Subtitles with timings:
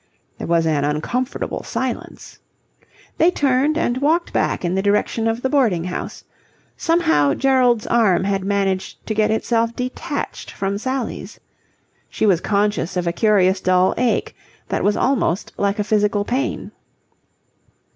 [0.39, 2.39] There was an uncomfortable silence.
[3.19, 6.23] They turned and walked back in the direction of the boarding house.
[6.75, 11.39] Somehow Gerald's arm had managed to get itself detached from Sally's.
[12.09, 14.35] She was conscious of a curious dull ache
[14.69, 16.71] that was almost like a physical pain.